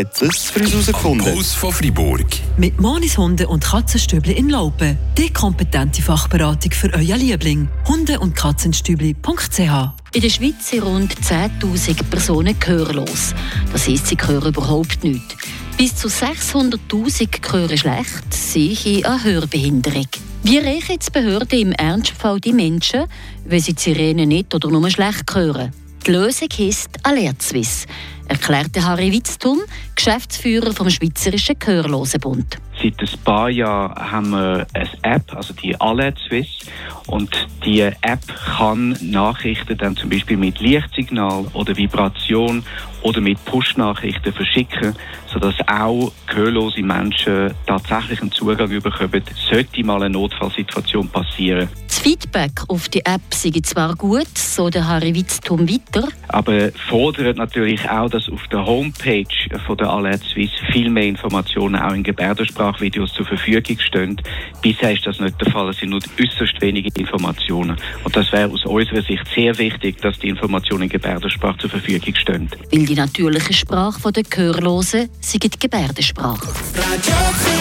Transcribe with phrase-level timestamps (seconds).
[0.00, 1.34] hat es für uns herausgefunden.
[1.34, 2.26] Puls von Fribourg.
[2.56, 4.96] Mit Monis Hunde und Katzenstübli in Laupen.
[5.18, 7.68] Die kompetente Fachberatung für euer Liebling.
[7.86, 9.60] Hunde- und Katzenstübli.ch
[10.12, 13.32] in der Schweiz sind rund 10.000 Personen gehörlos.
[13.70, 15.36] Das heisst, sie hören überhaupt nichts.
[15.78, 20.08] Bis zu 600.000 hören schlecht, sehe eine Hörbehinderung.
[20.42, 23.04] Wie erreichen jetzt Behörden im Ernstfall die Menschen,
[23.44, 25.70] wenn sie die Sirene nicht oder nur schlecht hören?
[26.04, 27.86] Die Lösung heisst Alert Swiss,
[28.30, 29.58] erklärte Harry Witztum,
[29.96, 32.58] Geschäftsführer vom Schweizerischen Gehörlosenbund.
[32.80, 36.46] Seit ein paar Jahren haben wir eine App, also die Alert Swiss.
[37.08, 38.20] Und die App
[38.56, 42.64] kann Nachrichten dann zum Beispiel mit Lichtsignal oder Vibration
[43.02, 44.94] oder mit Push-Nachrichten verschicken,
[45.26, 51.68] sodass auch gehörlose Menschen tatsächlich einen Zugang bekommen, sollte mal eine Notfallsituation passieren.
[51.86, 56.08] Das Feedback auf die App sei zwar gut, so der Harry Witztum weiter.
[56.28, 59.24] Aber fordert natürlich auch, dass auf der Homepage
[59.66, 64.20] von der Alert Swiss viel mehr Informationen auch in Gebärdensprachvideos zur Verfügung stehen.
[64.62, 65.70] Bisher ist das nicht der Fall.
[65.70, 67.76] Es sind nur äußerst wenige Informationen.
[68.04, 72.14] Und das wäre aus unserer Sicht sehr wichtig, dass die Informationen in Gebärdensprache zur Verfügung
[72.14, 72.48] stehen.
[72.72, 76.48] Weil die natürliche Sprache der Gehörlosen sei die Gebärdensprache.